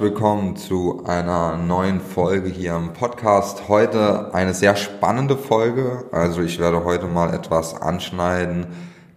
Willkommen 0.00 0.54
zu 0.54 1.02
einer 1.06 1.56
neuen 1.56 2.00
Folge 2.00 2.48
hier 2.48 2.76
im 2.76 2.92
Podcast. 2.92 3.66
Heute 3.66 4.32
eine 4.32 4.54
sehr 4.54 4.76
spannende 4.76 5.36
Folge. 5.36 6.04
Also 6.12 6.40
ich 6.40 6.60
werde 6.60 6.84
heute 6.84 7.06
mal 7.06 7.34
etwas 7.34 7.82
anschneiden, 7.82 8.68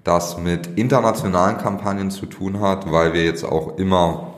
das 0.03 0.39
mit 0.39 0.79
internationalen 0.79 1.59
Kampagnen 1.59 2.09
zu 2.09 2.25
tun 2.25 2.61
hat, 2.61 2.91
weil 2.91 3.13
wir 3.13 3.23
jetzt 3.23 3.43
auch 3.43 3.77
immer 3.77 4.33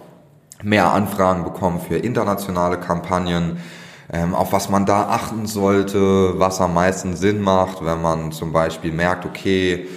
mehr 0.62 0.92
Anfragen 0.92 1.46
bekommen 1.46 1.80
für 1.80 1.96
internationale 1.96 2.78
Kampagnen, 2.78 3.60
ähm, 4.12 4.36
auf 4.36 4.52
was 4.52 4.68
man 4.68 4.86
da 4.86 5.04
achten 5.04 5.46
sollte, 5.46 6.38
was 6.42 6.60
am 6.60 6.74
meisten 6.74 7.16
Sinn 7.16 7.40
macht, 7.40 7.86
wenn 7.86 8.02
man 8.02 8.34
zum 8.34 8.52
Beispiel 8.52 8.92
merkt, 8.92 9.26
okay, 9.26 9.88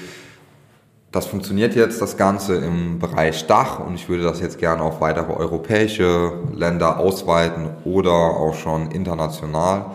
das 1.13 1.27
funktioniert 1.27 1.75
jetzt, 1.75 2.03
das 2.03 2.17
Ganze 2.17 2.57
im 2.57 2.99
Bereich 2.99 3.47
Dach 3.47 3.81
und 3.81 3.95
ich 3.95 4.09
würde 4.09 4.25
das 4.25 4.41
jetzt 4.41 4.59
gerne 4.59 4.83
auf 4.83 5.01
weitere 5.01 5.33
europäische 5.33 6.33
Länder 6.53 6.99
ausweiten 6.99 7.69
oder 7.85 8.11
auch 8.13 8.55
schon 8.55 8.91
international. 8.91 9.93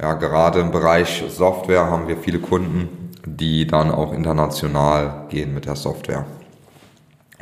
Ja, 0.00 0.14
gerade 0.14 0.60
im 0.60 0.70
Bereich 0.70 1.24
Software 1.28 1.90
haben 1.90 2.08
wir 2.08 2.16
viele 2.16 2.38
Kunden, 2.38 3.10
die 3.26 3.66
dann 3.66 3.90
auch 3.90 4.12
international 4.12 5.26
gehen 5.28 5.52
mit 5.54 5.66
der 5.66 5.76
Software. 5.76 6.24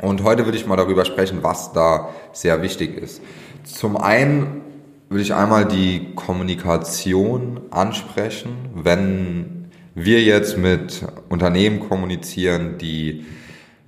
Und 0.01 0.23
heute 0.23 0.45
würde 0.45 0.57
ich 0.57 0.65
mal 0.65 0.77
darüber 0.77 1.05
sprechen, 1.05 1.39
was 1.41 1.73
da 1.73 2.09
sehr 2.31 2.61
wichtig 2.61 2.97
ist. 2.97 3.21
Zum 3.63 3.97
einen 3.97 4.61
will 5.09 5.21
ich 5.21 5.33
einmal 5.33 5.65
die 5.65 6.13
Kommunikation 6.15 7.61
ansprechen, 7.71 8.51
wenn 8.75 9.58
wir 10.05 10.21
jetzt 10.21 10.57
mit 10.57 11.05
Unternehmen 11.29 11.87
kommunizieren, 11.87 12.77
die, 12.77 13.25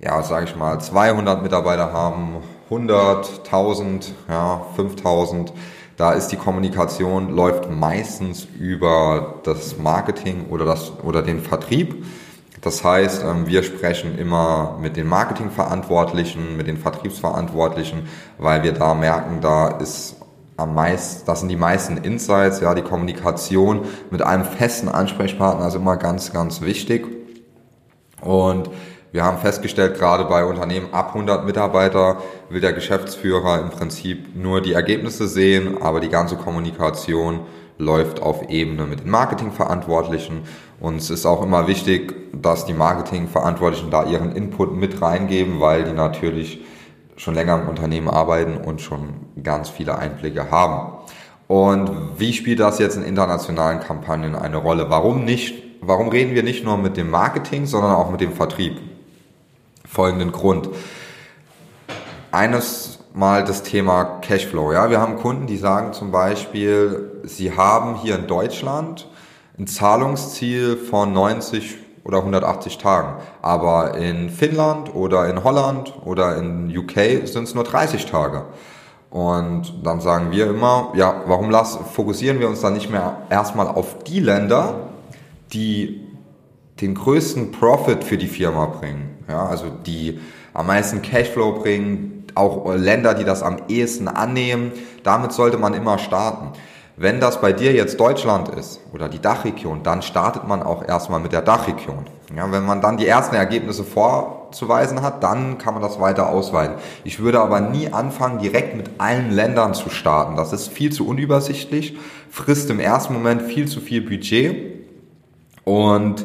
ja, 0.00 0.22
sage 0.22 0.46
ich 0.46 0.56
mal, 0.56 0.80
200 0.80 1.42
Mitarbeiter 1.42 1.92
haben, 1.92 2.36
100, 2.64 3.44
1000, 3.44 4.12
ja, 4.28 4.66
5000, 4.76 5.52
da 5.96 6.12
ist 6.12 6.28
die 6.28 6.36
Kommunikation 6.36 7.30
läuft 7.30 7.70
meistens 7.70 8.46
über 8.58 9.40
das 9.44 9.78
Marketing 9.78 10.46
oder 10.48 10.64
das 10.64 10.92
oder 11.02 11.22
den 11.22 11.40
Vertrieb. 11.40 12.04
Das 12.62 12.82
heißt, 12.82 13.24
ähm, 13.24 13.46
wir 13.46 13.62
sprechen 13.62 14.18
immer 14.18 14.78
mit 14.80 14.96
den 14.96 15.06
Marketingverantwortlichen, 15.06 16.56
mit 16.56 16.66
den 16.66 16.78
Vertriebsverantwortlichen, 16.78 18.08
weil 18.38 18.62
wir 18.62 18.72
da 18.72 18.94
merken, 18.94 19.40
da 19.40 19.68
ist 19.68 20.16
am 20.56 20.74
meisten, 20.74 21.26
das 21.26 21.40
sind 21.40 21.48
die 21.48 21.56
meisten 21.56 21.96
Insights, 21.96 22.60
ja, 22.60 22.74
die 22.74 22.82
Kommunikation 22.82 23.86
mit 24.10 24.22
einem 24.22 24.44
festen 24.44 24.88
Ansprechpartner 24.88 25.66
ist 25.68 25.74
immer 25.74 25.96
ganz, 25.96 26.32
ganz 26.32 26.60
wichtig. 26.60 27.06
Und 28.20 28.70
wir 29.12 29.24
haben 29.24 29.38
festgestellt, 29.38 29.98
gerade 29.98 30.24
bei 30.24 30.44
Unternehmen 30.44 30.92
ab 30.92 31.08
100 31.08 31.44
Mitarbeiter 31.44 32.22
will 32.48 32.60
der 32.60 32.72
Geschäftsführer 32.72 33.60
im 33.60 33.70
Prinzip 33.70 34.34
nur 34.34 34.62
die 34.62 34.72
Ergebnisse 34.72 35.28
sehen, 35.28 35.82
aber 35.82 36.00
die 36.00 36.08
ganze 36.08 36.36
Kommunikation 36.36 37.40
läuft 37.78 38.22
auf 38.22 38.48
Ebene 38.48 38.86
mit 38.86 39.00
den 39.00 39.10
Marketingverantwortlichen. 39.10 40.44
Und 40.80 40.96
es 40.96 41.10
ist 41.10 41.26
auch 41.26 41.42
immer 41.42 41.66
wichtig, 41.66 42.14
dass 42.32 42.64
die 42.64 42.72
Marketingverantwortlichen 42.72 43.90
da 43.90 44.04
ihren 44.04 44.32
Input 44.32 44.74
mit 44.74 45.02
reingeben, 45.02 45.60
weil 45.60 45.84
die 45.84 45.92
natürlich 45.92 46.64
schon 47.16 47.34
länger 47.34 47.60
im 47.60 47.68
Unternehmen 47.68 48.08
arbeiten 48.08 48.56
und 48.56 48.80
schon 48.80 49.14
ganz 49.42 49.68
viele 49.68 49.98
Einblicke 49.98 50.50
haben. 50.50 50.92
Und 51.48 51.90
wie 52.18 52.32
spielt 52.32 52.60
das 52.60 52.78
jetzt 52.78 52.96
in 52.96 53.02
internationalen 53.02 53.80
Kampagnen 53.80 54.34
eine 54.34 54.56
Rolle? 54.56 54.88
Warum 54.88 55.24
nicht? 55.24 55.62
Warum 55.80 56.08
reden 56.08 56.34
wir 56.34 56.42
nicht 56.42 56.64
nur 56.64 56.78
mit 56.78 56.96
dem 56.96 57.10
Marketing, 57.10 57.66
sondern 57.66 57.94
auch 57.94 58.10
mit 58.10 58.20
dem 58.20 58.32
Vertrieb? 58.32 58.80
Folgenden 59.84 60.32
Grund. 60.32 60.70
Eines 62.30 63.00
mal 63.14 63.44
das 63.44 63.62
Thema 63.62 64.20
Cashflow. 64.22 64.72
Ja, 64.72 64.88
wir 64.88 65.00
haben 65.00 65.16
Kunden, 65.16 65.46
die 65.46 65.58
sagen 65.58 65.92
zum 65.92 66.10
Beispiel, 66.10 67.20
sie 67.24 67.54
haben 67.54 67.96
hier 67.96 68.18
in 68.18 68.26
Deutschland 68.26 69.08
ein 69.58 69.66
Zahlungsziel 69.66 70.76
von 70.76 71.12
90 71.12 71.76
oder 72.04 72.18
180 72.18 72.78
Tagen. 72.78 73.20
Aber 73.40 73.96
in 73.96 74.30
Finnland 74.30 74.94
oder 74.94 75.28
in 75.28 75.44
Holland 75.44 75.92
oder 76.04 76.36
in 76.36 76.76
UK 76.76 77.26
sind 77.26 77.44
es 77.44 77.54
nur 77.54 77.64
30 77.64 78.06
Tage. 78.06 78.44
Und 79.10 79.84
dann 79.84 80.00
sagen 80.00 80.30
wir 80.30 80.48
immer, 80.48 80.92
ja, 80.94 81.22
warum 81.26 81.50
lass, 81.50 81.76
fokussieren 81.76 82.40
wir 82.40 82.48
uns 82.48 82.62
dann 82.62 82.72
nicht 82.72 82.90
mehr 82.90 83.18
erstmal 83.28 83.68
auf 83.68 84.04
die 84.04 84.20
Länder, 84.20 84.88
die 85.52 86.00
den 86.80 86.94
größten 86.94 87.52
Profit 87.52 88.04
für 88.04 88.16
die 88.16 88.26
Firma 88.26 88.66
bringen. 88.66 89.18
Ja, 89.28 89.46
also 89.46 89.66
die 89.68 90.18
am 90.54 90.66
meisten 90.66 91.02
Cashflow 91.02 91.60
bringen, 91.60 92.24
auch 92.34 92.74
Länder, 92.74 93.14
die 93.14 93.24
das 93.24 93.42
am 93.42 93.58
ehesten 93.68 94.08
annehmen. 94.08 94.72
Damit 95.02 95.32
sollte 95.32 95.58
man 95.58 95.74
immer 95.74 95.98
starten. 95.98 96.52
Wenn 97.02 97.18
das 97.18 97.40
bei 97.40 97.52
dir 97.52 97.72
jetzt 97.72 97.98
Deutschland 97.98 98.48
ist 98.48 98.78
oder 98.92 99.08
die 99.08 99.18
Dachregion, 99.18 99.82
dann 99.82 100.02
startet 100.02 100.46
man 100.46 100.62
auch 100.62 100.86
erstmal 100.86 101.18
mit 101.18 101.32
der 101.32 101.42
Dachregion. 101.42 102.06
Ja, 102.36 102.52
wenn 102.52 102.64
man 102.64 102.80
dann 102.80 102.96
die 102.96 103.08
ersten 103.08 103.34
Ergebnisse 103.34 103.82
vorzuweisen 103.82 105.02
hat, 105.02 105.20
dann 105.24 105.58
kann 105.58 105.74
man 105.74 105.82
das 105.82 105.98
weiter 105.98 106.28
ausweiten. 106.28 106.76
Ich 107.02 107.18
würde 107.18 107.40
aber 107.40 107.58
nie 107.58 107.92
anfangen, 107.92 108.38
direkt 108.38 108.76
mit 108.76 108.88
allen 108.98 109.32
Ländern 109.32 109.74
zu 109.74 109.90
starten. 109.90 110.36
Das 110.36 110.52
ist 110.52 110.68
viel 110.68 110.92
zu 110.92 111.04
unübersichtlich, 111.08 111.96
frisst 112.30 112.70
im 112.70 112.78
ersten 112.78 113.14
Moment 113.14 113.42
viel 113.42 113.66
zu 113.66 113.80
viel 113.80 114.02
Budget 114.02 114.86
und 115.64 116.24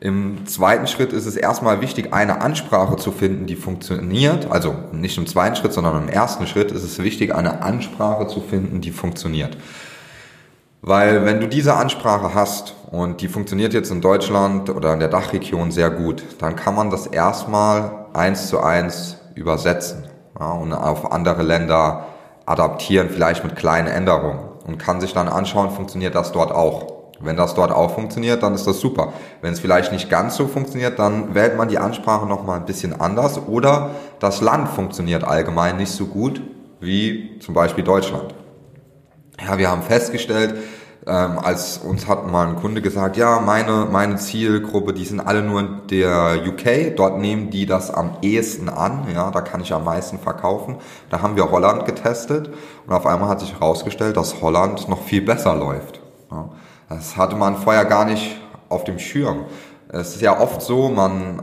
im 0.00 0.46
zweiten 0.46 0.86
Schritt 0.86 1.12
ist 1.12 1.26
es 1.26 1.36
erstmal 1.36 1.82
wichtig, 1.82 2.14
eine 2.14 2.40
Ansprache 2.40 2.96
zu 2.96 3.12
finden, 3.12 3.44
die 3.44 3.56
funktioniert. 3.56 4.50
Also 4.50 4.74
nicht 4.90 5.18
im 5.18 5.26
zweiten 5.26 5.56
Schritt, 5.56 5.74
sondern 5.74 6.04
im 6.04 6.08
ersten 6.08 6.46
Schritt 6.46 6.72
ist 6.72 6.82
es 6.82 6.98
wichtig, 6.98 7.34
eine 7.34 7.62
Ansprache 7.62 8.26
zu 8.26 8.40
finden, 8.40 8.80
die 8.80 8.90
funktioniert. 8.90 9.58
Weil 10.86 11.24
wenn 11.24 11.40
du 11.40 11.48
diese 11.48 11.76
Ansprache 11.76 12.34
hast 12.34 12.74
und 12.90 13.22
die 13.22 13.28
funktioniert 13.28 13.72
jetzt 13.72 13.90
in 13.90 14.02
Deutschland 14.02 14.68
oder 14.68 14.92
in 14.92 15.00
der 15.00 15.08
Dachregion 15.08 15.70
sehr 15.70 15.88
gut, 15.88 16.22
dann 16.40 16.56
kann 16.56 16.74
man 16.74 16.90
das 16.90 17.06
erstmal 17.06 18.04
eins 18.12 18.48
zu 18.48 18.60
eins 18.60 19.16
übersetzen 19.34 20.04
ja, 20.38 20.50
und 20.52 20.74
auf 20.74 21.10
andere 21.10 21.42
Länder 21.42 22.04
adaptieren, 22.44 23.08
vielleicht 23.08 23.44
mit 23.44 23.56
kleinen 23.56 23.88
Änderungen 23.88 24.40
und 24.66 24.76
kann 24.76 25.00
sich 25.00 25.14
dann 25.14 25.26
anschauen, 25.26 25.70
funktioniert 25.70 26.14
das 26.14 26.32
dort 26.32 26.52
auch. 26.52 26.92
Wenn 27.18 27.38
das 27.38 27.54
dort 27.54 27.72
auch 27.72 27.94
funktioniert, 27.94 28.42
dann 28.42 28.52
ist 28.52 28.66
das 28.66 28.80
super. 28.80 29.14
Wenn 29.40 29.54
es 29.54 29.60
vielleicht 29.60 29.90
nicht 29.90 30.10
ganz 30.10 30.36
so 30.36 30.48
funktioniert, 30.48 30.98
dann 30.98 31.34
wählt 31.34 31.56
man 31.56 31.68
die 31.68 31.78
Ansprache 31.78 32.26
nochmal 32.26 32.58
ein 32.58 32.66
bisschen 32.66 33.00
anders 33.00 33.40
oder 33.48 33.92
das 34.20 34.42
Land 34.42 34.68
funktioniert 34.68 35.24
allgemein 35.24 35.78
nicht 35.78 35.92
so 35.92 36.04
gut 36.04 36.42
wie 36.78 37.38
zum 37.38 37.54
Beispiel 37.54 37.84
Deutschland. 37.84 38.34
Ja, 39.40 39.58
wir 39.58 39.70
haben 39.70 39.82
festgestellt, 39.82 40.54
ähm, 41.06 41.38
als 41.38 41.78
uns 41.78 42.06
hat 42.08 42.26
mal 42.30 42.46
ein 42.46 42.56
Kunde 42.56 42.80
gesagt, 42.80 43.16
ja, 43.16 43.40
meine, 43.40 43.86
meine 43.90 44.16
Zielgruppe, 44.16 44.94
die 44.94 45.04
sind 45.04 45.20
alle 45.20 45.42
nur 45.42 45.60
in 45.60 45.80
der 45.90 46.38
UK, 46.46 46.96
dort 46.96 47.18
nehmen 47.18 47.50
die 47.50 47.66
das 47.66 47.90
am 47.90 48.16
ehesten 48.22 48.68
an, 48.68 49.06
ja, 49.12 49.30
da 49.30 49.42
kann 49.42 49.60
ich 49.60 49.74
am 49.74 49.84
meisten 49.84 50.18
verkaufen. 50.18 50.76
Da 51.10 51.20
haben 51.20 51.36
wir 51.36 51.50
Holland 51.50 51.84
getestet 51.84 52.50
und 52.86 52.92
auf 52.92 53.06
einmal 53.06 53.28
hat 53.28 53.40
sich 53.40 53.52
herausgestellt, 53.52 54.16
dass 54.16 54.40
Holland 54.40 54.88
noch 54.88 55.02
viel 55.02 55.20
besser 55.20 55.54
läuft. 55.54 56.00
Ja. 56.30 56.48
Das 56.88 57.16
hatte 57.16 57.36
man 57.36 57.56
vorher 57.56 57.84
gar 57.84 58.04
nicht 58.04 58.40
auf 58.68 58.84
dem 58.84 58.98
Schirm. 58.98 59.44
Es 59.88 60.14
ist 60.14 60.22
ja 60.22 60.40
oft 60.40 60.62
so, 60.62 60.88
man 60.88 61.42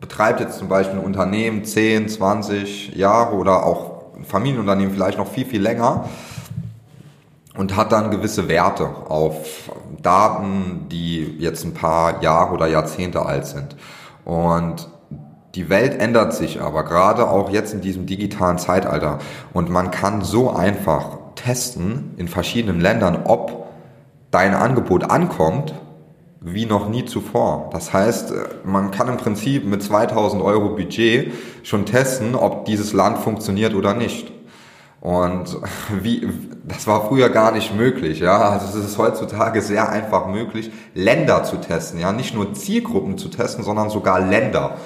betreibt 0.00 0.40
jetzt 0.40 0.58
zum 0.58 0.68
Beispiel 0.68 0.98
ein 0.98 1.04
Unternehmen 1.04 1.64
10, 1.64 2.08
20 2.08 2.96
Jahre 2.96 3.36
oder 3.36 3.64
auch 3.64 4.14
ein 4.16 4.24
Familienunternehmen 4.24 4.92
vielleicht 4.92 5.18
noch 5.18 5.28
viel, 5.28 5.46
viel 5.46 5.62
länger 5.62 6.04
und 7.56 7.76
hat 7.76 7.92
dann 7.92 8.10
gewisse 8.10 8.48
Werte 8.48 8.88
auf 9.08 9.70
Daten, 10.00 10.86
die 10.90 11.36
jetzt 11.38 11.64
ein 11.64 11.74
paar 11.74 12.22
Jahre 12.22 12.54
oder 12.54 12.66
Jahrzehnte 12.66 13.24
alt 13.26 13.46
sind. 13.46 13.76
Und 14.24 14.88
die 15.54 15.68
Welt 15.68 16.00
ändert 16.00 16.32
sich 16.32 16.60
aber 16.60 16.84
gerade 16.84 17.28
auch 17.28 17.50
jetzt 17.50 17.74
in 17.74 17.80
diesem 17.80 18.06
digitalen 18.06 18.58
Zeitalter 18.58 19.18
und 19.52 19.68
man 19.68 19.90
kann 19.90 20.22
so 20.22 20.50
einfach 20.50 21.18
testen 21.34 22.14
in 22.16 22.28
verschiedenen 22.28 22.80
Ländern, 22.80 23.22
ob 23.24 23.66
dein 24.30 24.54
Angebot 24.54 25.10
ankommt 25.10 25.74
wie 26.40 26.66
noch 26.66 26.88
nie 26.88 27.04
zuvor. 27.04 27.68
Das 27.72 27.92
heißt, 27.92 28.32
man 28.64 28.90
kann 28.90 29.08
im 29.08 29.18
Prinzip 29.18 29.66
mit 29.66 29.82
2000 29.82 30.42
Euro 30.42 30.70
Budget 30.70 31.32
schon 31.64 31.84
testen, 31.84 32.34
ob 32.34 32.64
dieses 32.64 32.92
Land 32.92 33.18
funktioniert 33.18 33.74
oder 33.74 33.92
nicht. 33.92 34.32
Und 35.00 35.56
wie, 36.02 36.28
das 36.64 36.86
war 36.86 37.08
früher 37.08 37.30
gar 37.30 37.52
nicht 37.52 37.74
möglich, 37.74 38.20
ja. 38.20 38.50
Also 38.50 38.78
es 38.78 38.84
ist 38.84 38.98
heutzutage 38.98 39.62
sehr 39.62 39.88
einfach 39.88 40.26
möglich, 40.26 40.70
Länder 40.94 41.44
zu 41.44 41.56
testen, 41.56 42.00
ja. 42.00 42.12
Nicht 42.12 42.34
nur 42.34 42.52
Zielgruppen 42.54 43.16
zu 43.16 43.28
testen, 43.28 43.64
sondern 43.64 43.88
sogar 43.90 44.20
Länder. 44.20 44.76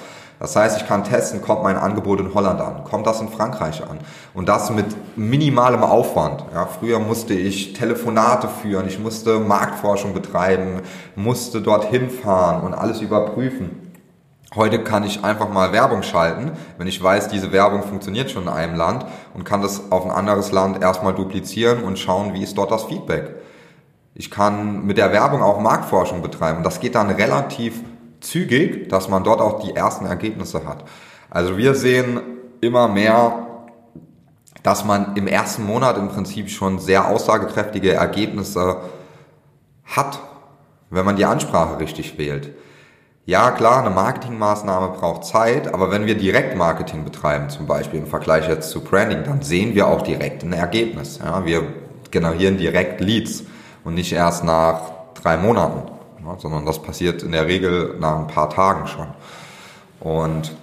Das 0.40 0.56
heißt, 0.56 0.80
ich 0.80 0.86
kann 0.86 1.04
testen, 1.04 1.40
kommt 1.40 1.62
mein 1.62 1.76
Angebot 1.76 2.20
in 2.20 2.34
Holland 2.34 2.60
an, 2.60 2.84
kommt 2.84 3.06
das 3.06 3.20
in 3.20 3.28
Frankreich 3.28 3.82
an. 3.82 3.98
Und 4.34 4.48
das 4.48 4.70
mit 4.70 4.86
minimalem 5.16 5.82
Aufwand. 5.82 6.44
Ja, 6.52 6.66
früher 6.66 6.98
musste 6.98 7.34
ich 7.34 7.72
Telefonate 7.72 8.48
führen, 8.48 8.86
ich 8.86 8.98
musste 8.98 9.38
Marktforschung 9.38 10.12
betreiben, 10.12 10.82
musste 11.16 11.62
dorthin 11.62 12.10
fahren 12.10 12.62
und 12.62 12.74
alles 12.74 13.00
überprüfen. 13.00 13.83
Heute 14.56 14.84
kann 14.84 15.02
ich 15.02 15.24
einfach 15.24 15.48
mal 15.48 15.72
Werbung 15.72 16.02
schalten, 16.04 16.52
wenn 16.78 16.86
ich 16.86 17.02
weiß, 17.02 17.28
diese 17.28 17.50
Werbung 17.50 17.82
funktioniert 17.82 18.30
schon 18.30 18.44
in 18.44 18.48
einem 18.48 18.76
Land 18.76 19.04
und 19.34 19.44
kann 19.44 19.62
das 19.62 19.90
auf 19.90 20.04
ein 20.04 20.12
anderes 20.12 20.52
Land 20.52 20.80
erstmal 20.80 21.12
duplizieren 21.12 21.82
und 21.82 21.98
schauen, 21.98 22.34
wie 22.34 22.42
ist 22.42 22.56
dort 22.56 22.70
das 22.70 22.84
Feedback. 22.84 23.34
Ich 24.14 24.30
kann 24.30 24.86
mit 24.86 24.96
der 24.96 25.10
Werbung 25.10 25.42
auch 25.42 25.60
Marktforschung 25.60 26.22
betreiben. 26.22 26.62
Das 26.62 26.78
geht 26.78 26.94
dann 26.94 27.10
relativ 27.10 27.82
zügig, 28.20 28.88
dass 28.88 29.08
man 29.08 29.24
dort 29.24 29.40
auch 29.40 29.60
die 29.60 29.74
ersten 29.74 30.06
Ergebnisse 30.06 30.64
hat. 30.64 30.84
Also 31.30 31.56
wir 31.56 31.74
sehen 31.74 32.20
immer 32.60 32.86
mehr, 32.86 33.46
dass 34.62 34.84
man 34.84 35.16
im 35.16 35.26
ersten 35.26 35.64
Monat 35.64 35.98
im 35.98 36.08
Prinzip 36.08 36.48
schon 36.48 36.78
sehr 36.78 37.08
aussagekräftige 37.08 37.92
Ergebnisse 37.92 38.82
hat, 39.84 40.20
wenn 40.90 41.04
man 41.04 41.16
die 41.16 41.24
Ansprache 41.24 41.80
richtig 41.80 42.18
wählt. 42.18 42.54
Ja, 43.26 43.52
klar, 43.52 43.80
eine 43.80 43.88
Marketingmaßnahme 43.88 44.88
braucht 44.98 45.24
Zeit, 45.24 45.72
aber 45.72 45.90
wenn 45.90 46.04
wir 46.04 46.14
Direktmarketing 46.14 47.04
betreiben, 47.04 47.48
zum 47.48 47.66
Beispiel 47.66 48.00
im 48.00 48.06
Vergleich 48.06 48.46
jetzt 48.48 48.70
zu 48.70 48.82
Branding, 48.82 49.24
dann 49.24 49.40
sehen 49.40 49.74
wir 49.74 49.88
auch 49.88 50.02
direkt 50.02 50.42
ein 50.42 50.52
Ergebnis. 50.52 51.20
Ja, 51.24 51.46
wir 51.46 51.62
generieren 52.10 52.58
direkt 52.58 53.00
Leads 53.00 53.44
und 53.82 53.94
nicht 53.94 54.12
erst 54.12 54.44
nach 54.44 54.92
drei 55.14 55.38
Monaten, 55.38 55.90
ja, 56.22 56.38
sondern 56.38 56.66
das 56.66 56.82
passiert 56.82 57.22
in 57.22 57.32
der 57.32 57.46
Regel 57.46 57.96
nach 57.98 58.18
ein 58.18 58.26
paar 58.26 58.50
Tagen 58.50 58.86
schon. 58.86 59.08
Und 60.00 60.54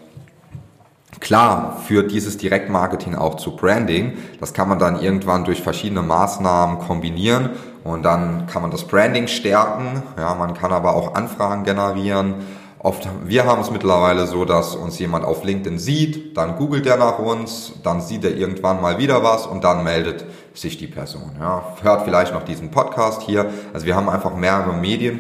Klar 1.21 1.77
führt 1.85 2.11
dieses 2.11 2.37
Direktmarketing 2.37 3.13
auch 3.13 3.35
zu 3.35 3.55
Branding. 3.55 4.17
Das 4.39 4.53
kann 4.53 4.67
man 4.67 4.79
dann 4.79 4.99
irgendwann 4.99 5.45
durch 5.45 5.61
verschiedene 5.61 6.01
Maßnahmen 6.01 6.79
kombinieren 6.79 7.51
und 7.83 8.03
dann 8.03 8.47
kann 8.47 8.61
man 8.61 8.71
das 8.71 8.83
Branding 8.83 9.27
stärken. 9.27 10.03
Ja, 10.17 10.35
man 10.35 10.53
kann 10.53 10.71
aber 10.71 10.95
auch 10.95 11.15
Anfragen 11.15 11.63
generieren. 11.63 12.35
Oft, 12.79 13.07
wir 13.25 13.45
haben 13.45 13.61
es 13.61 13.69
mittlerweile 13.69 14.25
so, 14.25 14.43
dass 14.43 14.75
uns 14.75 14.97
jemand 14.97 15.23
auf 15.23 15.43
LinkedIn 15.43 15.77
sieht, 15.77 16.35
dann 16.35 16.55
googelt 16.55 16.87
er 16.87 16.97
nach 16.97 17.19
uns, 17.19 17.73
dann 17.83 18.01
sieht 18.01 18.23
er 18.23 18.35
irgendwann 18.35 18.81
mal 18.81 18.97
wieder 18.97 19.23
was 19.23 19.45
und 19.45 19.63
dann 19.63 19.83
meldet 19.83 20.25
sich 20.55 20.77
die 20.77 20.87
Person. 20.87 21.31
Ja, 21.39 21.63
hört 21.83 22.03
vielleicht 22.05 22.33
noch 22.33 22.43
diesen 22.43 22.71
Podcast 22.71 23.21
hier. 23.21 23.51
Also 23.71 23.85
wir 23.85 23.95
haben 23.95 24.09
einfach 24.09 24.35
mehrere 24.35 24.73
Medien, 24.73 25.19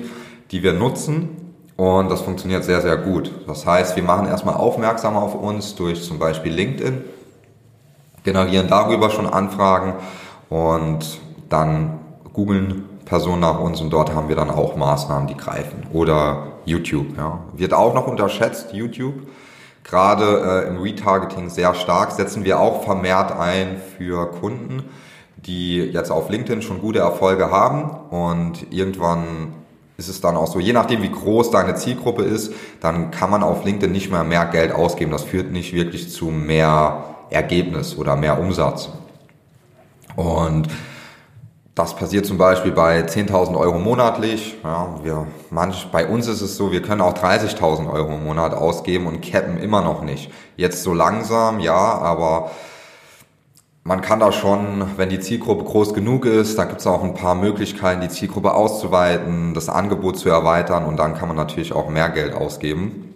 die 0.49 0.63
wir 0.63 0.73
nutzen 0.73 1.53
und 1.77 2.09
das 2.09 2.21
funktioniert 2.21 2.63
sehr, 2.63 2.81
sehr 2.81 2.97
gut. 2.97 3.31
Das 3.45 3.67
heißt, 3.67 3.95
wir 3.95 4.03
machen 4.03 4.27
erstmal 4.27 4.55
aufmerksam 4.55 5.15
auf 5.15 5.35
uns 5.35 5.75
durch 5.75 6.03
zum 6.03 6.17
Beispiel 6.17 6.51
LinkedIn, 6.51 7.03
generieren 8.23 8.67
darüber 8.69 9.11
schon 9.11 9.27
Anfragen 9.27 9.93
und 10.49 11.19
dann 11.49 12.00
googeln 12.33 12.89
Personen 13.05 13.41
nach 13.41 13.59
uns 13.59 13.81
und 13.81 13.91
dort 13.91 14.13
haben 14.13 14.29
wir 14.29 14.35
dann 14.35 14.49
auch 14.49 14.75
Maßnahmen, 14.75 15.27
die 15.27 15.35
greifen. 15.35 15.83
Oder 15.91 16.47
YouTube, 16.65 17.17
ja. 17.17 17.39
Wird 17.53 17.73
auch 17.73 17.93
noch 17.93 18.07
unterschätzt, 18.07 18.73
YouTube. 18.73 19.15
Gerade 19.83 20.63
äh, 20.65 20.67
im 20.67 20.77
Retargeting 20.77 21.49
sehr 21.49 21.73
stark, 21.73 22.11
setzen 22.11 22.45
wir 22.45 22.59
auch 22.59 22.83
vermehrt 22.83 23.31
ein 23.31 23.81
für 23.97 24.29
Kunden, 24.31 24.83
die 25.37 25.77
jetzt 25.77 26.11
auf 26.11 26.29
LinkedIn 26.29 26.61
schon 26.61 26.79
gute 26.79 26.99
Erfolge 26.99 27.49
haben 27.49 27.89
und 28.11 28.71
irgendwann 28.71 29.55
ist 29.97 30.07
es 30.07 30.21
dann 30.21 30.35
auch 30.35 30.47
so, 30.47 30.59
je 30.59 30.73
nachdem 30.73 31.03
wie 31.03 31.11
groß 31.11 31.51
deine 31.51 31.75
Zielgruppe 31.75 32.23
ist, 32.23 32.53
dann 32.79 33.11
kann 33.11 33.29
man 33.29 33.43
auf 33.43 33.63
LinkedIn 33.63 33.91
nicht 33.91 34.11
mehr 34.11 34.23
mehr 34.23 34.45
Geld 34.45 34.71
ausgeben. 34.71 35.11
Das 35.11 35.23
führt 35.23 35.51
nicht 35.51 35.73
wirklich 35.73 36.11
zu 36.11 36.25
mehr 36.25 37.03
Ergebnis 37.29 37.97
oder 37.97 38.15
mehr 38.15 38.39
Umsatz. 38.39 38.89
Und 40.15 40.67
das 41.75 41.95
passiert 41.95 42.25
zum 42.25 42.37
Beispiel 42.37 42.71
bei 42.71 43.01
10.000 43.01 43.57
Euro 43.57 43.79
monatlich. 43.79 44.57
Ja, 44.63 44.95
wir, 45.03 45.27
manch, 45.49 45.87
bei 45.91 46.05
uns 46.05 46.27
ist 46.27 46.41
es 46.41 46.57
so, 46.57 46.71
wir 46.71 46.81
können 46.81 47.01
auch 47.01 47.13
30.000 47.13 47.91
Euro 47.91 48.15
im 48.15 48.25
Monat 48.25 48.53
ausgeben 48.53 49.07
und 49.07 49.21
cappen 49.21 49.57
immer 49.57 49.81
noch 49.81 50.01
nicht. 50.01 50.31
Jetzt 50.57 50.83
so 50.83 50.93
langsam, 50.93 51.59
ja, 51.59 51.73
aber 51.73 52.51
man 53.83 54.01
kann 54.01 54.19
da 54.19 54.31
schon, 54.31 54.85
wenn 54.97 55.09
die 55.09 55.19
Zielgruppe 55.19 55.63
groß 55.63 55.93
genug 55.93 56.25
ist, 56.25 56.57
da 56.57 56.65
gibt 56.65 56.81
es 56.81 56.87
auch 56.87 57.03
ein 57.03 57.15
paar 57.15 57.35
Möglichkeiten, 57.35 58.01
die 58.01 58.09
Zielgruppe 58.09 58.53
auszuweiten, 58.53 59.53
das 59.53 59.69
Angebot 59.69 60.19
zu 60.19 60.29
erweitern 60.29 60.85
und 60.85 60.97
dann 60.97 61.15
kann 61.15 61.29
man 61.29 61.37
natürlich 61.37 61.73
auch 61.73 61.89
mehr 61.89 62.09
Geld 62.09 62.33
ausgeben. 62.33 63.15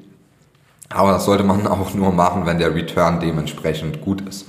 Aber 0.89 1.11
das 1.11 1.25
sollte 1.25 1.43
man 1.43 1.67
auch 1.67 1.93
nur 1.93 2.13
machen, 2.13 2.45
wenn 2.45 2.57
der 2.57 2.73
Return 2.73 3.19
dementsprechend 3.19 4.01
gut 4.01 4.21
ist. 4.21 4.47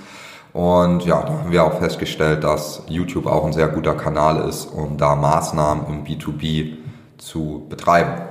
Und 0.56 1.04
ja, 1.04 1.20
da 1.20 1.34
haben 1.34 1.52
wir 1.52 1.64
auch 1.64 1.80
festgestellt, 1.80 2.42
dass 2.42 2.80
YouTube 2.88 3.26
auch 3.26 3.44
ein 3.44 3.52
sehr 3.52 3.68
guter 3.68 3.92
Kanal 3.92 4.48
ist, 4.48 4.64
um 4.64 4.96
da 4.96 5.14
Maßnahmen 5.14 5.86
im 5.86 6.04
B2B 6.04 6.78
zu 7.18 7.66
betreiben. 7.68 8.22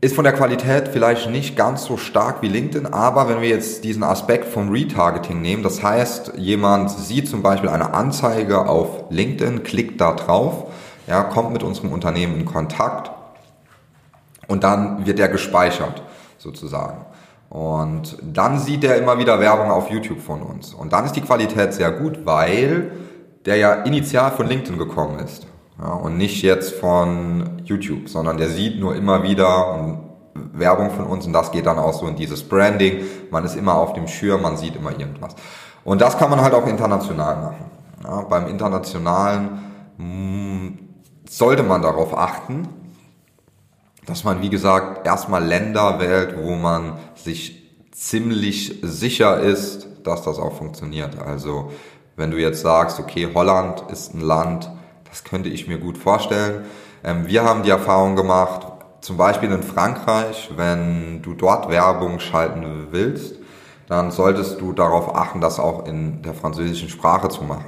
Ist 0.00 0.16
von 0.16 0.24
der 0.24 0.32
Qualität 0.32 0.88
vielleicht 0.88 1.30
nicht 1.30 1.56
ganz 1.56 1.84
so 1.84 1.96
stark 1.96 2.42
wie 2.42 2.48
LinkedIn, 2.48 2.92
aber 2.92 3.28
wenn 3.28 3.42
wir 3.42 3.48
jetzt 3.48 3.84
diesen 3.84 4.02
Aspekt 4.02 4.46
vom 4.46 4.70
Retargeting 4.70 5.40
nehmen, 5.40 5.62
das 5.62 5.84
heißt, 5.84 6.32
jemand 6.36 6.90
sieht 6.90 7.28
zum 7.28 7.44
Beispiel 7.44 7.70
eine 7.70 7.94
Anzeige 7.94 8.68
auf 8.68 9.04
LinkedIn, 9.10 9.62
klickt 9.62 10.00
da 10.00 10.14
drauf, 10.14 10.66
ja, 11.06 11.22
kommt 11.22 11.52
mit 11.52 11.62
unserem 11.62 11.92
Unternehmen 11.92 12.40
in 12.40 12.44
Kontakt 12.44 13.12
und 14.48 14.64
dann 14.64 15.06
wird 15.06 15.20
er 15.20 15.28
gespeichert 15.28 16.02
sozusagen. 16.38 17.06
Und 17.54 18.18
dann 18.20 18.58
sieht 18.58 18.82
er 18.82 18.96
immer 18.96 19.16
wieder 19.16 19.38
Werbung 19.38 19.70
auf 19.70 19.88
YouTube 19.88 20.20
von 20.20 20.42
uns. 20.42 20.74
Und 20.74 20.92
dann 20.92 21.04
ist 21.04 21.12
die 21.12 21.20
Qualität 21.20 21.72
sehr 21.72 21.92
gut, 21.92 22.26
weil 22.26 22.90
der 23.46 23.54
ja 23.54 23.74
initial 23.84 24.32
von 24.32 24.48
LinkedIn 24.48 24.76
gekommen 24.76 25.20
ist. 25.20 25.46
Ja, 25.80 25.92
und 25.92 26.16
nicht 26.16 26.42
jetzt 26.42 26.74
von 26.74 27.62
YouTube, 27.64 28.08
sondern 28.08 28.38
der 28.38 28.48
sieht 28.48 28.80
nur 28.80 28.96
immer 28.96 29.22
wieder 29.22 30.00
Werbung 30.34 30.90
von 30.90 31.06
uns 31.06 31.26
und 31.26 31.32
das 31.32 31.52
geht 31.52 31.66
dann 31.66 31.78
auch 31.78 31.92
so 31.92 32.08
in 32.08 32.16
dieses 32.16 32.42
Branding. 32.42 33.04
Man 33.30 33.44
ist 33.44 33.54
immer 33.54 33.76
auf 33.76 33.92
dem 33.92 34.08
Schirm, 34.08 34.42
man 34.42 34.56
sieht 34.56 34.74
immer 34.74 34.90
irgendwas. 34.90 35.36
Und 35.84 36.00
das 36.00 36.18
kann 36.18 36.30
man 36.30 36.40
halt 36.40 36.54
auch 36.54 36.66
international 36.66 37.36
machen. 37.36 37.70
Ja, 38.02 38.22
beim 38.22 38.48
internationalen 38.48 39.60
mh, 39.96 40.04
hm, 40.04 40.78
sollte 41.28 41.62
man 41.62 41.82
darauf 41.82 42.18
achten, 42.18 42.66
dass 44.06 44.24
man, 44.24 44.42
wie 44.42 44.50
gesagt, 44.50 45.06
erstmal 45.06 45.44
Länder 45.44 45.98
wählt, 46.00 46.36
wo 46.38 46.54
man 46.54 46.98
sich 47.14 47.62
ziemlich 47.92 48.80
sicher 48.82 49.40
ist, 49.40 49.88
dass 50.04 50.22
das 50.22 50.38
auch 50.38 50.56
funktioniert. 50.56 51.18
Also 51.18 51.72
wenn 52.16 52.30
du 52.30 52.38
jetzt 52.38 52.60
sagst, 52.60 53.00
okay, 53.00 53.28
Holland 53.34 53.84
ist 53.90 54.14
ein 54.14 54.20
Land, 54.20 54.70
das 55.08 55.24
könnte 55.24 55.48
ich 55.48 55.66
mir 55.66 55.78
gut 55.78 55.96
vorstellen. 55.96 56.64
Ähm, 57.02 57.26
wir 57.26 57.44
haben 57.44 57.62
die 57.62 57.70
Erfahrung 57.70 58.16
gemacht, 58.16 58.66
zum 59.00 59.16
Beispiel 59.16 59.50
in 59.50 59.62
Frankreich, 59.62 60.50
wenn 60.56 61.22
du 61.22 61.34
dort 61.34 61.68
Werbung 61.68 62.20
schalten 62.20 62.88
willst, 62.90 63.36
dann 63.86 64.10
solltest 64.10 64.60
du 64.60 64.72
darauf 64.72 65.14
achten, 65.14 65.40
das 65.40 65.60
auch 65.60 65.86
in 65.86 66.22
der 66.22 66.34
französischen 66.34 66.88
Sprache 66.88 67.28
zu 67.28 67.44
machen. 67.44 67.66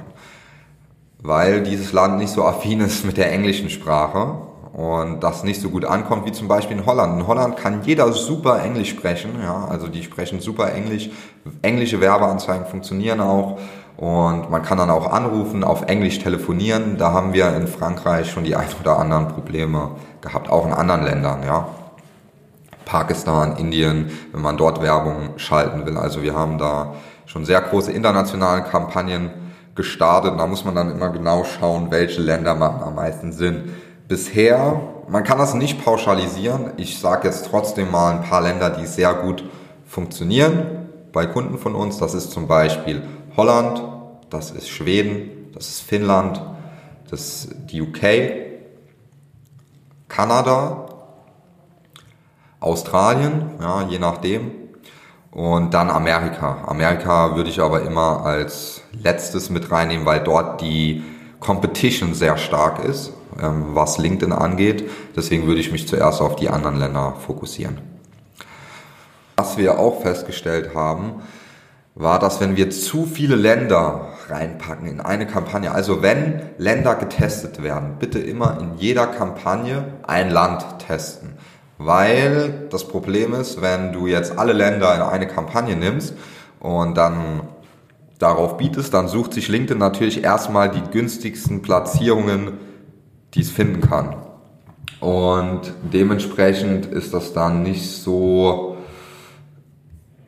Weil 1.19 1.61
dieses 1.61 1.93
Land 1.93 2.17
nicht 2.17 2.31
so 2.31 2.43
affin 2.43 2.79
ist 2.79 3.05
mit 3.05 3.17
der 3.17 3.31
englischen 3.31 3.69
Sprache 3.69 4.46
und 4.73 5.21
das 5.21 5.43
nicht 5.43 5.61
so 5.61 5.69
gut 5.69 5.85
ankommt 5.85 6.25
wie 6.25 6.31
zum 6.31 6.47
Beispiel 6.47 6.77
in 6.77 6.85
Holland. 6.85 7.19
In 7.19 7.27
Holland 7.27 7.57
kann 7.57 7.81
jeder 7.83 8.11
super 8.11 8.61
Englisch 8.63 8.89
sprechen, 8.89 9.31
ja, 9.41 9.65
also 9.69 9.87
die 9.87 10.03
sprechen 10.03 10.39
super 10.39 10.73
Englisch. 10.73 11.09
Englische 11.61 12.01
Werbeanzeigen 12.01 12.65
funktionieren 12.65 13.21
auch 13.21 13.59
und 13.97 14.51
man 14.51 14.61
kann 14.61 14.77
dann 14.77 14.91
auch 14.91 15.11
anrufen, 15.11 15.63
auf 15.63 15.83
Englisch 15.83 16.19
telefonieren. 16.19 16.97
Da 16.97 17.11
haben 17.11 17.33
wir 17.33 17.55
in 17.55 17.67
Frankreich 17.67 18.29
schon 18.29 18.43
die 18.43 18.55
ein 18.55 18.67
oder 18.79 18.99
anderen 18.99 19.27
Probleme 19.29 19.91
gehabt, 20.21 20.49
auch 20.49 20.65
in 20.65 20.73
anderen 20.73 21.03
Ländern, 21.03 21.43
ja. 21.43 21.67
Pakistan, 22.85 23.57
Indien, 23.57 24.11
wenn 24.31 24.41
man 24.41 24.55
dort 24.55 24.81
Werbung 24.81 25.37
schalten 25.37 25.85
will. 25.85 25.97
Also 25.97 26.21
wir 26.21 26.33
haben 26.35 26.57
da 26.57 26.93
schon 27.25 27.43
sehr 27.43 27.59
große 27.59 27.91
internationale 27.91 28.63
Kampagnen 28.63 29.29
gestartet. 29.75 30.33
Da 30.37 30.47
muss 30.47 30.63
man 30.63 30.75
dann 30.75 30.91
immer 30.91 31.09
genau 31.09 31.43
schauen, 31.43 31.91
welche 31.91 32.21
Länder 32.21 32.55
machen 32.55 32.81
am 32.83 32.95
meisten 32.95 33.33
Sinn. 33.33 33.73
Bisher, 34.07 34.81
man 35.09 35.25
kann 35.25 35.37
das 35.37 35.53
nicht 35.53 35.83
pauschalisieren. 35.83 36.71
Ich 36.77 36.97
sage 36.97 37.27
jetzt 37.27 37.47
trotzdem 37.49 37.91
mal 37.91 38.15
ein 38.15 38.23
paar 38.23 38.41
Länder, 38.41 38.69
die 38.69 38.85
sehr 38.85 39.13
gut 39.13 39.43
funktionieren 39.85 40.87
bei 41.11 41.25
Kunden 41.25 41.57
von 41.57 41.75
uns. 41.75 41.97
Das 41.97 42.13
ist 42.13 42.31
zum 42.31 42.47
Beispiel 42.47 43.03
Holland, 43.35 43.83
das 44.29 44.51
ist 44.51 44.69
Schweden, 44.69 45.51
das 45.53 45.67
ist 45.67 45.81
Finnland, 45.81 46.41
das 47.09 47.19
ist 47.19 47.55
die 47.69 47.81
UK, 47.81 48.47
Kanada, 50.07 50.85
Australien, 52.61 53.51
ja, 53.59 53.81
je 53.89 53.99
nachdem. 53.99 54.51
Und 55.31 55.73
dann 55.73 55.89
Amerika. 55.89 56.63
Amerika 56.65 57.35
würde 57.35 57.49
ich 57.49 57.59
aber 57.59 57.81
immer 57.81 58.25
als 58.25 58.83
letztes 59.03 59.49
mit 59.49 59.69
reinnehmen, 59.69 60.05
weil 60.05 60.21
dort 60.21 60.61
die 60.61 61.03
Competition 61.41 62.13
sehr 62.13 62.37
stark 62.37 62.83
ist, 62.85 63.11
ähm, 63.41 63.67
was 63.73 63.97
LinkedIn 63.97 64.33
angeht. 64.33 64.89
Deswegen 65.15 65.47
würde 65.47 65.59
ich 65.59 65.71
mich 65.71 65.87
zuerst 65.87 66.21
auf 66.21 66.35
die 66.35 66.49
anderen 66.49 66.77
Länder 66.77 67.15
fokussieren. 67.25 67.79
Was 69.35 69.57
wir 69.57 69.79
auch 69.79 70.01
festgestellt 70.01 70.73
haben, 70.73 71.21
war, 71.95 72.19
dass 72.19 72.39
wenn 72.39 72.55
wir 72.55 72.69
zu 72.69 73.05
viele 73.05 73.35
Länder 73.35 74.09
reinpacken 74.29 74.87
in 74.87 75.01
eine 75.01 75.25
Kampagne, 75.25 75.71
also 75.71 76.01
wenn 76.01 76.41
Länder 76.57 76.95
getestet 76.95 77.63
werden, 77.63 77.95
bitte 77.99 78.19
immer 78.19 78.59
in 78.59 78.77
jeder 78.77 79.07
Kampagne 79.07 79.85
ein 80.05 80.29
Land 80.29 80.63
testen. 80.87 81.33
Weil 81.77 82.67
das 82.69 82.87
Problem 82.87 83.33
ist, 83.33 83.61
wenn 83.61 83.93
du 83.93 84.07
jetzt 84.07 84.37
alle 84.37 84.53
Länder 84.53 84.93
in 84.95 85.01
eine 85.01 85.27
Kampagne 85.27 85.75
nimmst 85.75 86.15
und 86.59 86.97
dann 86.97 87.41
darauf 88.19 88.57
bietest, 88.57 88.93
dann 88.93 89.07
sucht 89.07 89.33
sich 89.33 89.47
LinkedIn 89.47 89.77
natürlich 89.77 90.23
erstmal 90.23 90.69
die 90.69 90.81
günstigsten 90.91 91.61
Platzierungen, 91.61 92.53
die 93.37 93.41
es 93.43 93.51
finden 93.51 93.81
kann. 93.81 94.15
Und 94.99 95.61
dementsprechend 95.93 96.87
ist 96.87 97.13
das 97.13 97.31
dann 97.31 97.61
nicht 97.61 97.85
so 97.87 98.77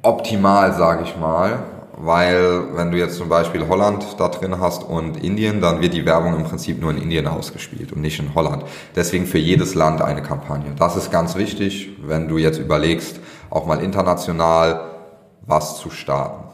optimal, 0.03 0.73
sage 0.73 1.03
ich 1.03 1.17
mal, 1.17 1.63
weil 1.97 2.75
wenn 2.75 2.91
du 2.91 2.97
jetzt 2.97 3.17
zum 3.17 3.27
Beispiel 3.27 3.67
Holland 3.67 4.05
da 4.17 4.29
drin 4.29 4.59
hast 4.59 4.83
und 4.83 5.21
Indien, 5.21 5.59
dann 5.59 5.81
wird 5.81 5.93
die 5.93 6.05
Werbung 6.05 6.35
im 6.35 6.43
Prinzip 6.43 6.79
nur 6.79 6.91
in 6.91 6.97
Indien 6.97 7.27
ausgespielt 7.27 7.91
und 7.91 8.01
nicht 8.01 8.19
in 8.19 8.33
Holland. 8.35 8.63
Deswegen 8.95 9.25
für 9.25 9.39
jedes 9.39 9.75
Land 9.75 10.01
eine 10.01 10.21
Kampagne. 10.21 10.71
Das 10.77 10.95
ist 10.95 11.11
ganz 11.11 11.35
wichtig, 11.35 11.89
wenn 12.05 12.29
du 12.29 12.37
jetzt 12.37 12.59
überlegst, 12.59 13.19
auch 13.49 13.65
mal 13.65 13.81
international 13.83 14.81
was 15.45 15.79
zu 15.79 15.89
starten. 15.89 16.48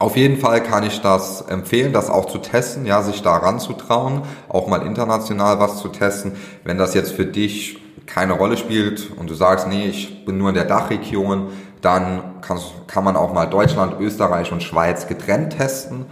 Auf 0.00 0.16
jeden 0.16 0.38
Fall 0.38 0.62
kann 0.62 0.82
ich 0.82 1.02
das 1.02 1.42
empfehlen, 1.42 1.92
das 1.92 2.08
auch 2.08 2.24
zu 2.24 2.38
testen, 2.38 2.86
ja, 2.86 3.02
sich 3.02 3.20
da 3.20 3.36
ranzutrauen, 3.36 4.22
auch 4.48 4.66
mal 4.66 4.86
international 4.86 5.60
was 5.60 5.76
zu 5.76 5.88
testen. 5.88 6.32
Wenn 6.64 6.78
das 6.78 6.94
jetzt 6.94 7.12
für 7.12 7.26
dich 7.26 7.78
keine 8.06 8.32
Rolle 8.32 8.56
spielt 8.56 9.10
und 9.18 9.28
du 9.28 9.34
sagst, 9.34 9.68
nee, 9.68 9.88
ich 9.88 10.24
bin 10.24 10.38
nur 10.38 10.48
in 10.48 10.54
der 10.54 10.64
Dachregion, 10.64 11.48
dann 11.82 12.40
kann, 12.40 12.58
kann 12.86 13.04
man 13.04 13.14
auch 13.14 13.34
mal 13.34 13.44
Deutschland, 13.44 14.00
Österreich 14.00 14.50
und 14.52 14.62
Schweiz 14.62 15.06
getrennt 15.06 15.58
testen. 15.58 16.06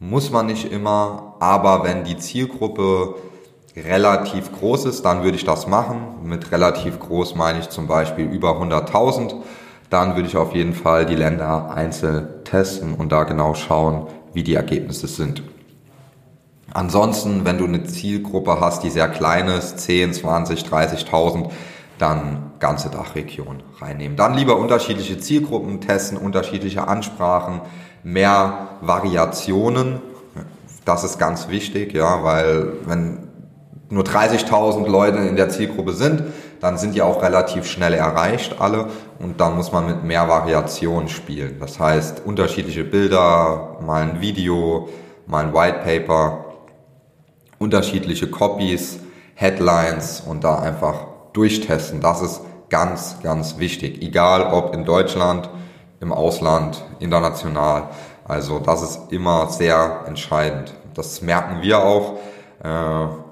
Muss 0.00 0.32
man 0.32 0.46
nicht 0.46 0.72
immer, 0.72 1.36
aber 1.38 1.84
wenn 1.84 2.02
die 2.02 2.18
Zielgruppe 2.18 3.14
relativ 3.76 4.50
groß 4.50 4.86
ist, 4.86 5.04
dann 5.04 5.22
würde 5.22 5.36
ich 5.36 5.44
das 5.44 5.68
machen. 5.68 6.00
Mit 6.24 6.50
relativ 6.50 6.98
groß 6.98 7.36
meine 7.36 7.60
ich 7.60 7.68
zum 7.68 7.86
Beispiel 7.86 8.24
über 8.24 8.60
100.000 8.60 9.36
dann 9.90 10.16
würde 10.16 10.28
ich 10.28 10.36
auf 10.36 10.54
jeden 10.54 10.74
Fall 10.74 11.06
die 11.06 11.14
Länder 11.14 11.70
einzeln 11.70 12.28
testen 12.44 12.94
und 12.94 13.12
da 13.12 13.24
genau 13.24 13.54
schauen, 13.54 14.06
wie 14.32 14.42
die 14.42 14.54
Ergebnisse 14.54 15.06
sind. 15.06 15.42
Ansonsten, 16.72 17.44
wenn 17.44 17.58
du 17.58 17.64
eine 17.64 17.84
Zielgruppe 17.84 18.60
hast, 18.60 18.82
die 18.82 18.90
sehr 18.90 19.08
klein 19.08 19.48
ist, 19.48 19.80
10, 19.80 20.12
20, 20.12 20.64
30.000, 20.64 21.50
dann 21.98 22.52
ganze 22.60 22.90
Dachregion 22.90 23.62
reinnehmen. 23.80 24.16
Dann 24.16 24.34
lieber 24.34 24.58
unterschiedliche 24.58 25.18
Zielgruppen 25.18 25.80
testen, 25.80 26.18
unterschiedliche 26.18 26.86
Ansprachen, 26.86 27.62
mehr 28.02 28.68
Variationen. 28.80 30.00
Das 30.84 31.04
ist 31.04 31.18
ganz 31.18 31.48
wichtig, 31.48 31.94
ja, 31.94 32.22
weil 32.22 32.74
wenn 32.86 33.28
nur 33.90 34.04
30.000 34.04 34.86
Leute 34.86 35.18
in 35.18 35.36
der 35.36 35.48
Zielgruppe 35.48 35.92
sind, 35.92 36.22
dann 36.60 36.78
sind 36.78 36.94
die 36.94 37.02
auch 37.02 37.22
relativ 37.22 37.66
schnell 37.66 37.94
erreicht 37.94 38.60
alle 38.60 38.88
und 39.18 39.40
dann 39.40 39.56
muss 39.56 39.72
man 39.72 39.86
mit 39.86 40.04
mehr 40.04 40.28
Variationen 40.28 41.08
spielen. 41.08 41.58
Das 41.60 41.78
heißt, 41.78 42.22
unterschiedliche 42.24 42.84
Bilder, 42.84 43.78
mal 43.80 44.02
ein 44.02 44.20
Video, 44.20 44.88
mal 45.26 45.44
ein 45.44 45.54
White 45.54 45.80
Paper, 45.84 46.44
unterschiedliche 47.58 48.28
Copies, 48.28 49.00
Headlines 49.34 50.22
und 50.26 50.44
da 50.44 50.58
einfach 50.58 51.06
durchtesten. 51.32 52.00
Das 52.00 52.22
ist 52.22 52.40
ganz, 52.70 53.16
ganz 53.22 53.58
wichtig. 53.58 54.02
Egal 54.02 54.52
ob 54.52 54.74
in 54.74 54.84
Deutschland, 54.84 55.48
im 56.00 56.12
Ausland, 56.12 56.84
international. 56.98 57.88
Also 58.26 58.58
das 58.58 58.82
ist 58.82 59.12
immer 59.12 59.48
sehr 59.50 60.04
entscheidend. 60.06 60.74
Das 60.94 61.22
merken 61.22 61.62
wir 61.62 61.82
auch 61.82 62.18
äh, 62.62 62.68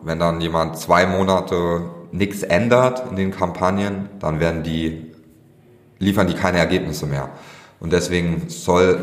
wenn 0.02 0.18
dann 0.18 0.40
jemand 0.40 0.78
zwei 0.78 1.06
Monate 1.06 1.82
nichts 2.16 2.42
ändert 2.42 3.10
in 3.10 3.16
den 3.16 3.30
Kampagnen, 3.30 4.08
dann 4.18 4.40
werden 4.40 4.62
die, 4.62 5.12
liefern 5.98 6.26
die 6.26 6.34
keine 6.34 6.58
Ergebnisse 6.58 7.06
mehr. 7.06 7.30
Und 7.78 7.92
deswegen 7.92 8.48
soll, 8.48 8.98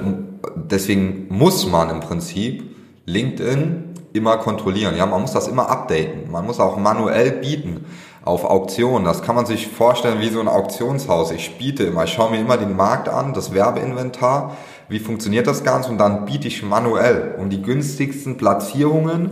deswegen 0.55 1.27
muss 1.29 1.67
man 1.67 1.89
im 1.89 1.99
Prinzip 1.99 2.63
LinkedIn 3.05 3.93
immer 4.13 4.37
kontrollieren. 4.37 4.95
Ja, 4.97 5.05
man 5.05 5.21
muss 5.21 5.33
das 5.33 5.47
immer 5.47 5.69
updaten. 5.69 6.31
Man 6.31 6.45
muss 6.45 6.59
auch 6.59 6.77
manuell 6.77 7.31
bieten 7.31 7.85
auf 8.23 8.45
Auktionen. 8.45 9.05
Das 9.05 9.21
kann 9.21 9.35
man 9.35 9.45
sich 9.45 9.67
vorstellen 9.67 10.21
wie 10.21 10.29
so 10.29 10.39
ein 10.39 10.47
Auktionshaus. 10.47 11.31
Ich 11.31 11.57
biete 11.57 11.83
immer, 11.83 12.05
ich 12.05 12.13
schaue 12.13 12.31
mir 12.31 12.39
immer 12.39 12.57
den 12.57 12.75
Markt 12.75 13.09
an, 13.09 13.33
das 13.33 13.53
Werbeinventar, 13.53 14.55
wie 14.87 14.99
funktioniert 14.99 15.47
das 15.47 15.63
Ganze 15.63 15.89
und 15.89 15.97
dann 15.97 16.25
biete 16.25 16.47
ich 16.47 16.63
manuell 16.63 17.35
um 17.37 17.49
die 17.49 17.61
günstigsten 17.61 18.37
Platzierungen 18.37 19.31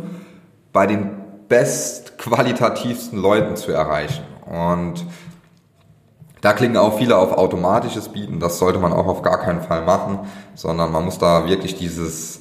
bei 0.74 0.88
den 0.88 1.21
bestqualitativsten 1.52 3.20
Leuten 3.20 3.58
zu 3.58 3.74
erreichen. 3.74 4.24
Und 4.50 5.06
da 6.40 6.54
klingen 6.54 6.78
auch 6.78 6.98
viele 6.98 7.18
auf 7.18 7.34
automatisches 7.34 8.08
Bieten. 8.08 8.40
Das 8.40 8.58
sollte 8.58 8.80
man 8.80 8.94
auch 8.94 9.06
auf 9.06 9.22
gar 9.22 9.38
keinen 9.38 9.62
Fall 9.62 9.84
machen, 9.84 10.20
sondern 10.56 10.94
man 10.94 11.04
muss 11.04 11.18
da 11.18 11.48
wirklich 11.48 11.76
dieses 11.76 12.40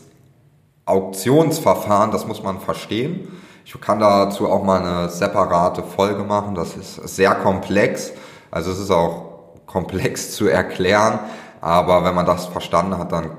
Auktionsverfahren, 0.86 2.12
das 2.12 2.26
muss 2.26 2.42
man 2.42 2.60
verstehen. 2.60 3.28
Ich 3.64 3.78
kann 3.80 3.98
dazu 3.98 4.48
auch 4.48 4.62
mal 4.62 4.80
eine 4.80 5.08
separate 5.08 5.82
Folge 5.82 6.22
machen. 6.22 6.54
Das 6.54 6.76
ist 6.76 6.94
sehr 7.08 7.34
komplex. 7.34 8.12
Also 8.52 8.70
es 8.70 8.78
ist 8.78 8.90
auch 8.92 9.56
komplex 9.66 10.32
zu 10.36 10.46
erklären. 10.46 11.18
Aber 11.60 12.04
wenn 12.04 12.14
man 12.14 12.26
das 12.26 12.46
verstanden 12.46 12.96
hat, 12.96 13.10
dann 13.10 13.32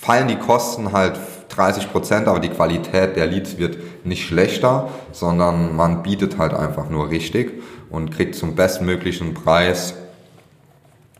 fallen 0.00 0.28
die 0.28 0.38
Kosten 0.38 0.92
halt 0.92 1.18
30 1.58 1.90
Prozent, 1.90 2.28
aber 2.28 2.38
die 2.38 2.50
Qualität 2.50 3.16
der 3.16 3.26
Leads 3.26 3.58
wird 3.58 3.78
nicht 4.06 4.24
schlechter, 4.24 4.88
sondern 5.12 5.74
man 5.74 6.02
bietet 6.04 6.38
halt 6.38 6.54
einfach 6.54 6.88
nur 6.88 7.10
richtig 7.10 7.60
und 7.90 8.10
kriegt 8.10 8.36
zum 8.36 8.54
bestmöglichen 8.54 9.34
Preis 9.34 9.94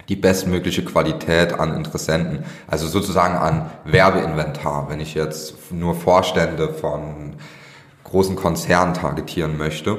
die 0.09 0.17
bestmögliche 0.17 0.85
Qualität 0.85 1.59
an 1.59 1.75
Interessenten, 1.75 2.45
also 2.67 2.87
sozusagen 2.87 3.35
an 3.35 3.71
Werbeinventar. 3.85 4.89
Wenn 4.89 5.01
ich 5.01 5.15
jetzt 5.15 5.73
nur 5.73 5.95
Vorstände 5.95 6.69
von 6.69 7.35
großen 8.05 8.37
Konzernen 8.37 8.95
targetieren 8.95 9.59
möchte, 9.59 9.99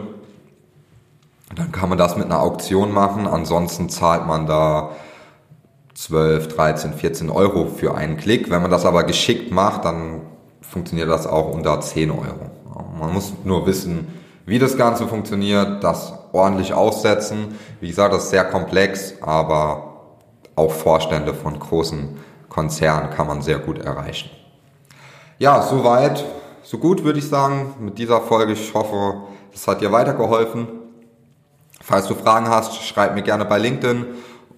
dann 1.55 1.71
kann 1.71 1.89
man 1.89 1.97
das 1.97 2.15
mit 2.15 2.25
einer 2.25 2.41
Auktion 2.41 2.91
machen. 2.91 3.27
Ansonsten 3.27 3.89
zahlt 3.89 4.25
man 4.25 4.47
da 4.47 4.91
12, 5.99 6.55
13, 6.55 6.93
14 6.93 7.29
Euro 7.29 7.65
für 7.65 7.93
einen 7.93 8.15
Klick. 8.15 8.49
Wenn 8.49 8.61
man 8.61 8.71
das 8.71 8.85
aber 8.85 9.03
geschickt 9.03 9.51
macht, 9.51 9.83
dann 9.83 10.21
funktioniert 10.61 11.09
das 11.09 11.27
auch 11.27 11.53
unter 11.53 11.81
10 11.81 12.11
Euro. 12.11 12.51
Man 12.97 13.13
muss 13.13 13.33
nur 13.43 13.65
wissen, 13.67 14.07
wie 14.45 14.59
das 14.59 14.77
Ganze 14.77 15.07
funktioniert, 15.07 15.83
das 15.83 16.13
ordentlich 16.31 16.73
aussetzen. 16.73 17.59
Wie 17.81 17.89
gesagt, 17.89 18.13
das 18.13 18.23
ist 18.23 18.29
sehr 18.29 18.45
komplex, 18.45 19.15
aber 19.19 20.05
auch 20.55 20.71
Vorstände 20.71 21.33
von 21.33 21.59
großen 21.59 22.15
Konzernen 22.47 23.09
kann 23.09 23.27
man 23.27 23.41
sehr 23.41 23.59
gut 23.59 23.79
erreichen. 23.79 24.29
Ja, 25.37 25.61
soweit, 25.63 26.23
so 26.63 26.77
gut 26.77 27.03
würde 27.03 27.19
ich 27.19 27.27
sagen 27.27 27.73
mit 27.77 27.97
dieser 27.97 28.21
Folge. 28.21 28.53
Ich 28.53 28.73
hoffe, 28.73 29.23
es 29.53 29.67
hat 29.67 29.81
dir 29.81 29.91
weitergeholfen. 29.91 30.69
Falls 31.81 32.07
du 32.07 32.15
Fragen 32.15 32.47
hast, 32.47 32.81
schreib 32.83 33.15
mir 33.15 33.21
gerne 33.21 33.43
bei 33.43 33.57
LinkedIn 33.57 34.05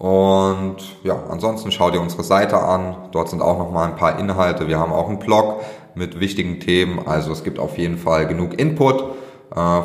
und 0.02 0.76
ja, 1.04 1.16
ansonsten 1.30 1.70
schau 1.70 1.92
dir 1.92 2.00
unsere 2.00 2.24
Seite 2.24 2.58
an. 2.58 2.96
Dort 3.12 3.28
sind 3.28 3.40
auch 3.40 3.56
noch 3.56 3.70
mal 3.70 3.86
ein 3.86 3.94
paar 3.94 4.18
Inhalte. 4.18 4.66
Wir 4.66 4.80
haben 4.80 4.92
auch 4.92 5.08
einen 5.08 5.20
Blog 5.20 5.60
mit 5.94 6.18
wichtigen 6.18 6.58
Themen. 6.58 7.06
Also 7.06 7.30
es 7.30 7.44
gibt 7.44 7.60
auf 7.60 7.78
jeden 7.78 7.98
Fall 7.98 8.26
genug 8.26 8.58
Input. 8.58 9.00
Äh, 9.00 9.04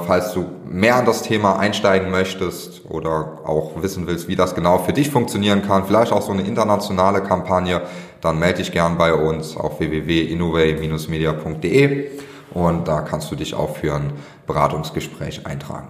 falls 0.08 0.34
du 0.34 0.46
mehr 0.68 0.96
an 0.96 1.06
das 1.06 1.22
Thema 1.22 1.60
einsteigen 1.60 2.10
möchtest 2.10 2.90
oder 2.90 3.42
auch 3.46 3.84
wissen 3.84 4.08
willst, 4.08 4.28
wie 4.28 4.36
das 4.36 4.56
genau 4.56 4.80
für 4.80 4.94
dich 4.94 5.12
funktionieren 5.12 5.62
kann, 5.62 5.86
vielleicht 5.86 6.12
auch 6.12 6.24
so 6.24 6.32
eine 6.32 6.42
internationale 6.42 7.22
Kampagne, 7.22 7.84
dann 8.20 8.40
melde 8.40 8.58
dich 8.58 8.72
gern 8.72 8.98
bei 8.98 9.14
uns 9.14 9.56
auf 9.56 9.80
www.innovate-media.de 9.80 12.10
und 12.56 12.88
da 12.88 13.02
kannst 13.02 13.32
du 13.32 13.36
dich 13.36 13.54
auch 13.54 13.78
für 13.78 13.94
ein 13.94 14.14
Beratungsgespräch 14.48 15.46
eintragen. 15.46 15.90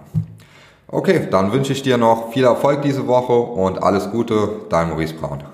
Okay, 0.90 1.28
dann 1.30 1.52
wünsche 1.52 1.74
ich 1.74 1.82
dir 1.82 1.98
noch 1.98 2.32
viel 2.32 2.44
Erfolg 2.44 2.80
diese 2.80 3.06
Woche 3.06 3.34
und 3.34 3.82
alles 3.82 4.10
Gute, 4.10 4.62
dein 4.70 4.88
Maurice 4.88 5.14
Braun. 5.14 5.44